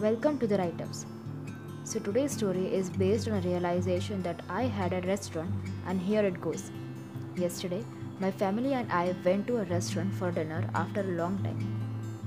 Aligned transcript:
Welcome 0.00 0.40
to 0.40 0.48
the 0.48 0.58
write 0.58 0.80
ups. 0.80 1.06
So, 1.84 2.00
today's 2.00 2.32
story 2.32 2.66
is 2.74 2.90
based 2.90 3.28
on 3.28 3.34
a 3.34 3.48
realization 3.48 4.24
that 4.24 4.42
I 4.48 4.64
had 4.64 4.92
at 4.92 5.04
a 5.04 5.06
restaurant, 5.06 5.52
and 5.86 6.00
here 6.00 6.24
it 6.24 6.40
goes. 6.40 6.72
Yesterday, 7.36 7.84
my 8.18 8.32
family 8.32 8.72
and 8.72 8.90
I 8.90 9.14
went 9.24 9.46
to 9.46 9.58
a 9.58 9.64
restaurant 9.66 10.12
for 10.12 10.32
dinner 10.32 10.68
after 10.74 11.02
a 11.02 11.16
long 11.20 11.38
time. 11.44 11.60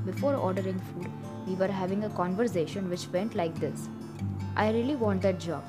Before 0.05 0.35
ordering 0.35 0.79
food, 0.79 1.11
we 1.45 1.55
were 1.55 1.67
having 1.67 2.05
a 2.05 2.09
conversation 2.11 2.89
which 2.89 3.09
went 3.09 3.35
like 3.35 3.59
this 3.59 3.89
I 4.55 4.71
really 4.71 4.95
want 4.95 5.21
that 5.23 5.37
job, 5.37 5.65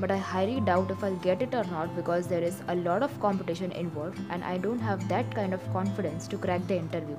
but 0.00 0.10
I 0.10 0.16
highly 0.16 0.58
doubt 0.62 0.90
if 0.90 1.04
I'll 1.04 1.16
get 1.16 1.42
it 1.42 1.54
or 1.54 1.64
not 1.64 1.94
because 1.94 2.26
there 2.26 2.42
is 2.42 2.62
a 2.68 2.76
lot 2.76 3.02
of 3.02 3.20
competition 3.20 3.72
involved 3.72 4.18
and 4.30 4.42
I 4.42 4.56
don't 4.56 4.80
have 4.80 5.06
that 5.10 5.34
kind 5.34 5.52
of 5.52 5.72
confidence 5.74 6.26
to 6.28 6.38
crack 6.38 6.66
the 6.66 6.78
interview. 6.78 7.18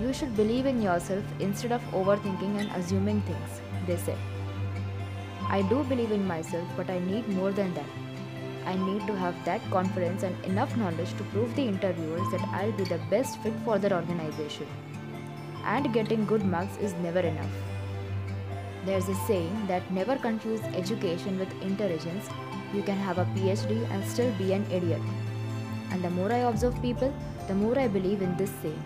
You 0.00 0.12
should 0.12 0.36
believe 0.36 0.66
in 0.66 0.82
yourself 0.82 1.24
instead 1.38 1.70
of 1.70 1.80
overthinking 1.92 2.58
and 2.58 2.70
assuming 2.72 3.20
things, 3.22 3.60
they 3.86 3.96
said. 3.96 4.18
I 5.48 5.62
do 5.62 5.84
believe 5.84 6.10
in 6.10 6.26
myself, 6.26 6.66
but 6.76 6.90
I 6.90 6.98
need 6.98 7.28
more 7.28 7.52
than 7.52 7.72
that. 7.74 7.86
I 8.66 8.74
need 8.74 9.06
to 9.06 9.14
have 9.16 9.36
that 9.44 9.60
confidence 9.70 10.24
and 10.24 10.44
enough 10.44 10.76
knowledge 10.76 11.12
to 11.18 11.24
prove 11.24 11.54
the 11.54 11.62
interviewers 11.62 12.28
that 12.32 12.40
I'll 12.48 12.72
be 12.72 12.84
the 12.84 12.98
best 13.10 13.38
fit 13.42 13.52
for 13.64 13.78
their 13.78 13.92
organization. 13.92 14.66
And 15.64 15.92
getting 15.92 16.26
good 16.26 16.44
marks 16.44 16.76
is 16.78 16.94
never 16.94 17.20
enough. 17.20 17.54
There's 18.84 19.08
a 19.08 19.14
saying 19.26 19.66
that 19.68 19.88
never 19.92 20.16
confuse 20.16 20.60
education 20.74 21.38
with 21.38 21.62
intelligence. 21.62 22.28
You 22.74 22.82
can 22.82 22.96
have 22.96 23.18
a 23.18 23.26
PhD 23.36 23.88
and 23.92 24.04
still 24.06 24.32
be 24.38 24.52
an 24.54 24.66
idiot. 24.72 25.02
And 25.92 26.02
the 26.02 26.10
more 26.10 26.32
I 26.32 26.38
observe 26.38 26.80
people, 26.82 27.14
the 27.46 27.54
more 27.54 27.78
I 27.78 27.86
believe 27.86 28.22
in 28.22 28.36
this 28.36 28.50
saying. 28.60 28.82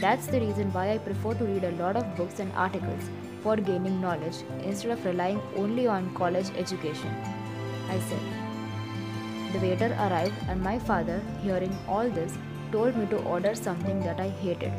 That's 0.00 0.26
the 0.26 0.40
reason 0.40 0.72
why 0.72 0.92
I 0.92 0.98
prefer 0.98 1.34
to 1.34 1.44
read 1.44 1.64
a 1.64 1.72
lot 1.72 1.96
of 1.96 2.16
books 2.16 2.40
and 2.40 2.50
articles 2.52 3.10
for 3.42 3.56
gaining 3.56 4.00
knowledge 4.00 4.38
instead 4.64 4.92
of 4.92 5.04
relying 5.04 5.40
only 5.56 5.86
on 5.86 6.14
college 6.14 6.50
education. 6.56 7.14
I 7.88 7.98
said. 7.98 8.40
The 9.52 9.58
waiter 9.58 9.92
arrived, 9.98 10.34
and 10.48 10.62
my 10.62 10.78
father, 10.78 11.20
hearing 11.42 11.76
all 11.88 12.08
this, 12.08 12.38
told 12.72 12.96
me 12.96 13.06
to 13.06 13.22
order 13.24 13.54
something 13.54 14.00
that 14.00 14.20
I 14.20 14.28
hated. 14.28 14.72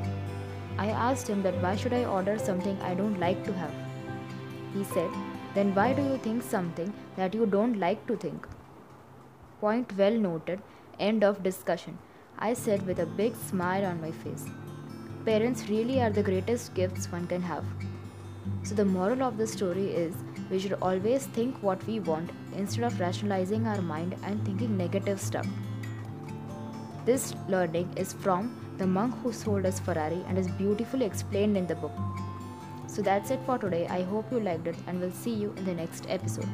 I 0.78 0.88
asked 0.88 1.28
him 1.28 1.44
that 1.44 1.62
why 1.62 1.76
should 1.76 1.94
I 1.94 2.06
order 2.06 2.40
something 2.40 2.82
I 2.82 2.96
don't 2.96 3.20
like 3.20 3.44
to 3.44 3.54
have? 3.54 3.74
He 4.74 4.84
said, 4.86 5.10
Then 5.54 5.76
why 5.76 5.94
do 5.94 6.02
you 6.02 6.18
think 6.18 6.42
something 6.42 6.94
that 7.18 7.36
you 7.36 7.46
don't 7.46 7.80
like 7.80 8.08
to 8.08 8.16
think? 8.16 8.48
Point 9.60 9.96
well 9.98 10.18
noted. 10.18 10.62
End 11.00 11.24
of 11.24 11.44
discussion. 11.44 12.00
I 12.40 12.54
said 12.54 12.88
with 12.88 13.00
a 13.00 13.06
big 13.06 13.36
smile 13.36 13.86
on 13.86 14.02
my 14.02 14.12
face. 14.12 14.46
Parents 15.26 15.70
really 15.70 16.02
are 16.02 16.10
the 16.10 16.24
greatest 16.24 16.74
gifts 16.74 17.12
one 17.12 17.28
can 17.28 17.44
have. 17.44 17.64
So, 18.64 18.74
the 18.74 18.86
moral 18.86 19.22
of 19.22 19.38
the 19.38 19.46
story 19.46 19.86
is 19.86 20.16
we 20.50 20.58
should 20.58 20.74
always 20.82 21.28
think 21.28 21.62
what 21.62 21.86
we 21.86 22.00
want 22.00 22.32
instead 22.56 22.84
of 22.84 23.00
rationalizing 23.00 23.68
our 23.68 23.82
mind 23.84 24.16
and 24.24 24.44
thinking 24.44 24.76
negative 24.76 25.22
stuff. 25.22 25.46
This 27.06 27.36
learning 27.48 27.94
is 27.98 28.14
from 28.14 28.74
the 28.80 28.88
monk 28.88 29.16
who 29.22 29.32
sold 29.32 29.66
his 29.66 29.80
Ferrari 29.80 30.24
and 30.28 30.40
is 30.40 30.48
beautifully 30.48 31.06
explained 31.06 31.56
in 31.56 31.68
the 31.68 31.76
book. 31.76 31.94
So 32.88 33.04
that's 33.04 33.30
it 33.30 33.40
for 33.46 33.60
today. 33.60 33.88
I 33.88 34.02
hope 34.02 34.32
you 34.32 34.40
liked 34.40 34.66
it 34.66 34.76
and 34.88 35.00
we'll 35.00 35.12
see 35.12 35.34
you 35.34 35.54
in 35.56 35.66
the 35.66 35.74
next 35.74 36.08
episode. 36.10 36.50